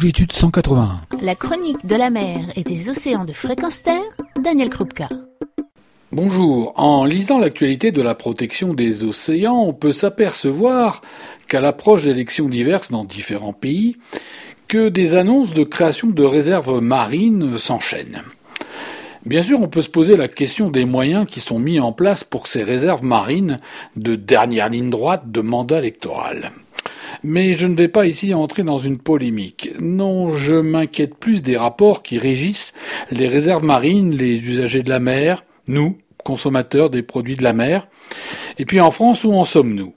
[0.00, 1.02] longitude 181.
[1.20, 4.00] La chronique de la mer et des océans de fréquence terre,
[4.42, 5.08] Daniel Krupka.
[6.10, 6.72] Bonjour.
[6.76, 11.02] En lisant l'actualité de la protection des océans, on peut s'apercevoir
[11.48, 13.98] qu'à l'approche d'élections diverses dans différents pays,
[14.68, 18.22] que des annonces de création de réserves marines s'enchaînent.
[19.26, 22.24] Bien sûr, on peut se poser la question des moyens qui sont mis en place
[22.24, 23.58] pour ces réserves marines
[23.96, 26.52] de dernière ligne droite de mandat électoral.
[27.22, 29.70] Mais je ne vais pas ici entrer dans une polémique.
[29.78, 32.72] Non, je m'inquiète plus des rapports qui régissent
[33.10, 37.88] les réserves marines, les usagers de la mer, nous, consommateurs des produits de la mer.
[38.58, 39.94] Et puis en France, où en sommes-nous?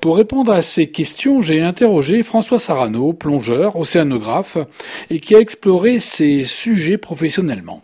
[0.00, 4.58] Pour répondre à ces questions, j'ai interrogé François Sarano, plongeur, océanographe,
[5.10, 7.82] et qui a exploré ces sujets professionnellement.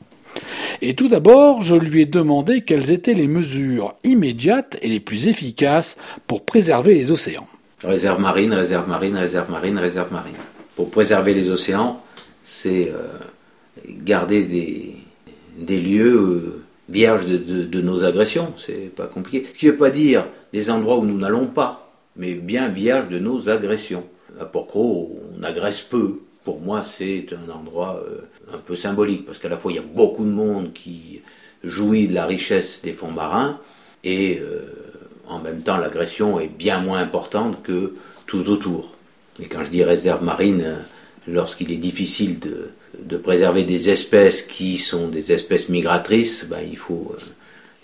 [0.81, 5.29] Et tout d'abord, je lui ai demandé quelles étaient les mesures immédiates et les plus
[5.29, 5.97] efficaces
[6.27, 7.47] pour préserver les océans.
[7.85, 10.37] Réserve marine, réserve marine, réserve marine, réserve marine.
[10.77, 12.01] Pour préserver les océans,
[12.45, 13.09] c'est euh,
[13.89, 14.97] garder des,
[15.57, 18.55] des lieux euh, vierges de, de, nos agressions.
[18.57, 19.47] C'est pas compliqué.
[19.53, 23.09] Ce qui ne veut pas dire des endroits où nous n'allons pas, mais bien vierges
[23.09, 24.05] de nos agressions.
[24.39, 26.21] À Porcro, on agresse peu.
[26.45, 29.81] Pour moi, c'est un endroit euh, un peu symbolique, parce qu'à la fois, il y
[29.81, 31.21] a beaucoup de monde qui
[31.65, 33.59] jouit de la richesse des fonds marins,
[34.05, 34.41] et
[35.33, 37.95] en même temps, l'agression est bien moins importante que
[38.27, 38.93] tout autour.
[39.41, 40.77] Et quand je dis réserve marine, euh,
[41.27, 42.71] lorsqu'il est difficile de,
[43.17, 47.23] préserver des espèces qui sont des espèces migratrices, ben, il faut euh,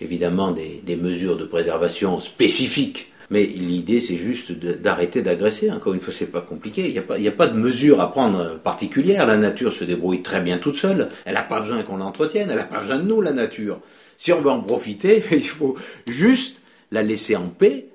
[0.00, 3.12] évidemment des, mesures de préservation spécifiques.
[3.30, 5.70] Mais l'idée, c'est juste d'arrêter d'agresser.
[5.70, 6.86] Encore une fois, c'est pas compliqué.
[6.88, 9.26] Il n'y a, a pas de mesure à prendre particulière.
[9.26, 11.10] La nature se débrouille très bien toute seule.
[11.26, 12.48] Elle n'a pas besoin qu'on l'entretienne.
[12.50, 13.80] Elle n'a pas besoin de nous, la nature.
[14.16, 15.76] Si on veut en profiter, il faut
[16.06, 17.86] juste la laisser en paix,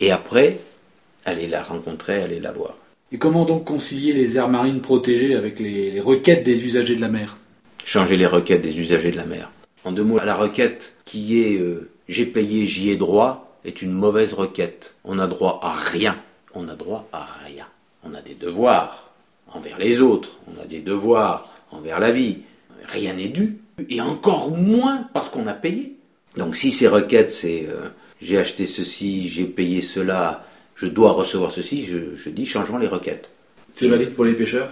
[0.00, 0.58] et après,
[1.24, 2.76] aller la rencontrer, aller la voir.
[3.10, 7.08] Et comment donc concilier les aires marines protégées avec les, requêtes des usagers de la
[7.08, 7.38] mer?
[7.84, 9.50] Changer les requêtes des usagers de la mer.
[9.84, 13.92] En deux mots, la requête qui est euh, j'ai payé, j'y ai droit est une
[13.92, 14.94] mauvaise requête.
[15.04, 16.16] On a droit à rien.
[16.54, 17.66] On a droit à rien.
[18.02, 19.10] On a des devoirs
[19.52, 20.38] envers les autres.
[20.46, 22.38] On a des devoirs envers la vie.
[22.86, 23.58] Rien n'est dû.
[23.90, 25.97] Et encore moins parce qu'on a payé.
[26.36, 27.88] Donc si ces requêtes, c'est euh,
[28.20, 30.44] j'ai acheté ceci, j'ai payé cela,
[30.74, 33.30] je dois recevoir ceci, je, dis changeons les requêtes.
[33.74, 34.70] C'est valide pour les pêcheurs?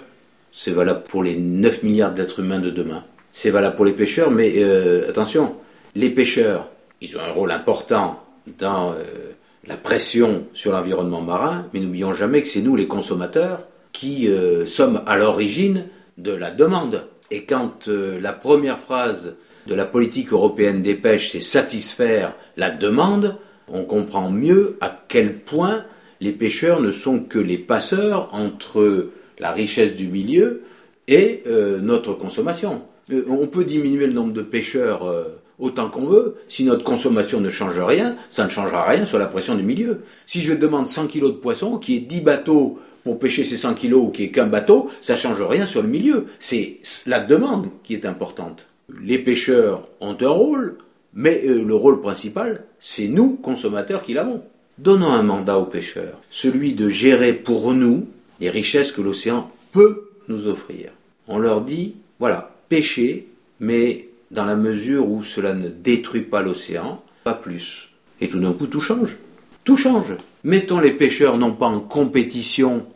[0.53, 3.05] C'est valable pour les 9 milliards d'êtres humains de demain.
[3.33, 5.55] C'est valable pour les pêcheurs, mais euh, attention,
[5.95, 6.69] les pêcheurs,
[7.00, 8.22] ils ont un rôle important
[8.59, 9.33] dans euh,
[9.66, 14.28] la pression sur l'environnement marin, mais n'oublions jamais que c'est nous, les consommateurs, qui
[14.66, 15.87] sommes à l'origine
[16.19, 17.06] de la demande.
[17.31, 23.37] Et quand la première phrase de la politique européenne des pêches, c'est satisfaire la demande,
[23.69, 25.84] on comprend mieux à quel point
[26.21, 30.62] les pêcheurs ne sont que les passeurs entre la richesse du milieu
[31.09, 32.82] et euh, notre consommation.
[33.12, 35.25] Euh, on peut diminuer le nombre de pêcheurs euh,
[35.59, 36.37] autant qu'on veut.
[36.48, 40.03] Si notre consommation ne change rien, ça ne changera rien sur la pression du milieu.
[40.27, 43.75] Si je demande 100 kilos de poissons, qui est 10 bateaux pour pêcher ces 100
[43.75, 46.27] kilos ou qui est qu'un bateau, ça ne change rien sur le milieu.
[46.38, 50.79] C'est la demande qui est importante les pêcheurs ont un rôle,
[51.15, 54.43] mais euh, le rôle principal, c'est nous, consommateurs, qui l'avons.
[54.79, 58.07] Donnons un mandat aux pêcheurs, celui de gérer pour nous
[58.41, 60.91] les richesses que l'océan peut nous offrir.
[61.29, 67.03] On leur dit, voilà, pêchez, mais dans la mesure où cela ne détruit pas l'océan,
[67.25, 67.89] pas plus.
[68.21, 69.17] Et tout d'un coup, tout change.
[69.65, 70.15] Tout change.
[70.45, 72.87] Mettons les pêcheurs non pas en compétition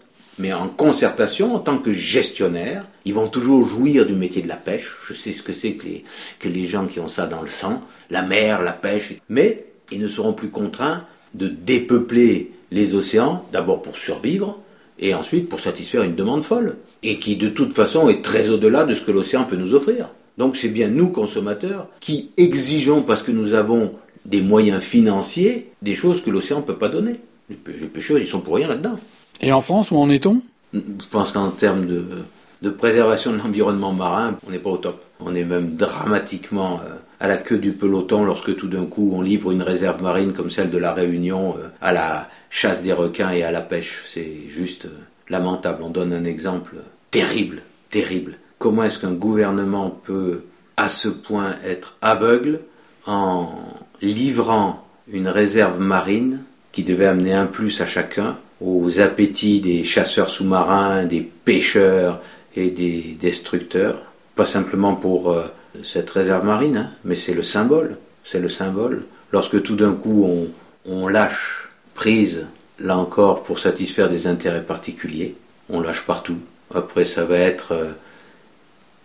[0.41, 4.57] mais en concertation, en tant que gestionnaire, ils vont toujours jouir du métier de la
[4.57, 4.97] pêche.
[5.07, 6.05] Je sais ce que c'est que les,
[6.39, 10.01] que les gens qui ont ça dans le sang, la mer, la pêche, mais ils
[10.01, 14.61] ne seront plus contraints de dépeupler les océans, d'abord pour survivre,
[14.99, 18.85] et ensuite pour satisfaire une demande folle, et qui de toute façon est très au-delà
[18.85, 20.09] de ce que l'océan peut nous offrir.
[20.39, 23.93] Donc c'est bien nous, consommateurs, qui exigeons, parce que nous avons
[24.25, 27.17] des moyens financiers, des choses que l'océan ne peut pas donner.
[27.49, 28.97] Les pêcheurs, ils sont pour rien là-dedans.
[29.43, 30.43] Et en France, où en est-on?
[30.73, 35.05] Je pense qu'en termes de, préservation de l'environnement marin, on n'est pas au top.
[35.19, 39.23] On est même dramatiquement euh, à la queue du peloton lorsque tout d'un coup on
[39.23, 43.31] livre une réserve marine comme celle de la Réunion euh, à la chasse des requins
[43.31, 44.03] et à la pêche.
[44.07, 44.99] C'est juste euh,
[45.29, 45.83] lamentable.
[45.83, 46.77] On donne un exemple
[47.11, 48.37] terrible, terrible.
[48.59, 50.45] Comment est-ce qu'un gouvernement peut
[50.77, 52.61] à ce point être aveugle
[53.07, 53.55] en
[54.03, 56.41] livrant une réserve marine
[56.73, 62.21] qui devait amener un plus à chacun aux appétits des chasseurs sous-marins, des pêcheurs
[62.57, 63.99] et des destructeurs.
[64.35, 65.45] Pas simplement pour euh,
[65.83, 67.97] cette réserve marine, hein, mais c'est le symbole.
[68.25, 69.05] C'est le symbole.
[69.33, 70.49] Lorsque tout d'un coup
[70.87, 72.47] on, lâche prise,
[72.79, 75.37] là encore, pour satisfaire des intérêts particuliers,
[75.69, 76.39] on lâche partout.
[76.75, 77.91] Après, ça va être euh,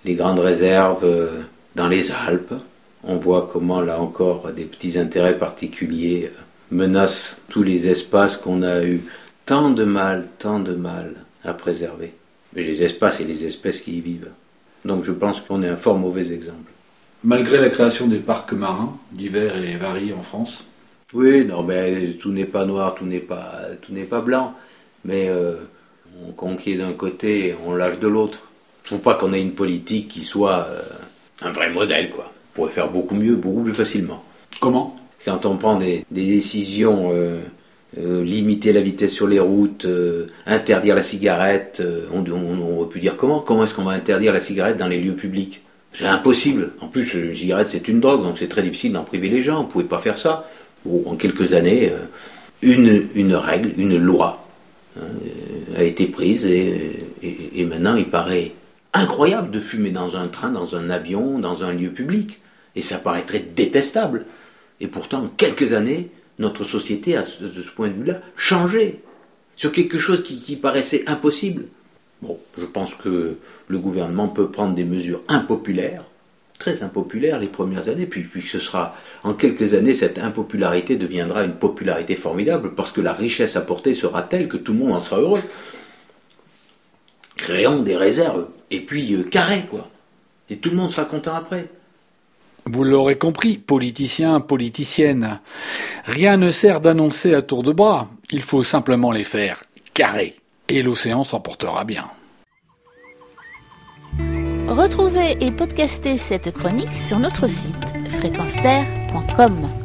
[0.04, 1.42] les grandes réserves euh,
[1.76, 2.54] dans les Alpes.
[3.04, 6.32] On voit comment, là encore, des petits intérêts particuliers
[6.72, 9.02] menacent tous les espaces qu'on a eu
[9.46, 12.14] tant de mal, tant de mal à préserver.
[12.54, 14.30] Mais les espaces et les espèces qui y vivent.
[14.84, 16.72] Donc je pense qu'on est un fort mauvais exemple.
[17.24, 20.66] Malgré la création des parcs marins, divers et variés en France
[21.14, 24.54] Oui, non, mais tout n'est pas noir, tout n'est pas, tout n'est pas blanc.
[25.06, 25.30] Mais
[26.24, 28.48] on conquiert d'un côté, on lâche de l'autre.
[28.84, 30.82] Je trouve pas qu'on ait une politique qui soit euh,
[31.42, 32.32] un vrai modèle, quoi.
[32.32, 34.24] On pourrait faire beaucoup mieux, beaucoup plus facilement.
[34.60, 34.96] Comment?
[35.26, 37.40] Quand on prend des, décisions, euh,
[37.98, 39.88] euh, limiter la vitesse sur les routes,
[40.46, 41.82] interdire la cigarette,
[42.12, 45.00] on, on, aurait pu dire comment Comment est-ce qu'on va interdire la cigarette dans les
[45.00, 45.62] lieux publics?
[45.94, 46.74] C'est impossible.
[46.82, 49.60] En plus, la cigarette c'est une drogue, donc c'est très difficile d'en priver les gens.
[49.60, 50.50] On ne pouvait pas faire ça.
[50.86, 51.92] en quelques années,
[52.62, 54.46] une, règle, une loi
[55.78, 58.52] a été prise et, maintenant il paraît
[58.94, 62.40] incroyable de fumer dans un train, dans un avion, dans un lieu public.
[62.76, 64.26] Et ça paraîtrait détestable.
[64.80, 66.10] Et pourtant, en quelques années,
[66.40, 69.02] notre société a, de ce point de vue-là, changé.
[69.56, 71.66] Sur quelque chose qui, paraissait impossible.
[72.22, 73.38] Bon, je pense que
[73.68, 76.04] le gouvernement peut prendre des mesures impopulaires,
[76.60, 81.44] très impopulaire les premières années, puis, puis ce sera en quelques années, cette impopularité deviendra
[81.44, 85.02] une popularité formidable parce que la richesse apportée sera telle que tout le monde en
[85.02, 85.42] sera heureux.
[87.38, 89.90] Créons des réserves et puis euh, carré quoi.
[90.50, 91.70] Et tout le monde sera content après.
[92.68, 95.40] Vous l'aurez compris, politiciens, politiciennes,
[96.06, 99.64] rien ne sert d'annoncer à tour de bras, il faut simplement les faire
[99.94, 100.36] carré,
[100.68, 102.10] et l'océan s'en portera bien.
[104.68, 109.85] Retrouvez et podcastez cette chronique sur notre site fréquenceterre.com.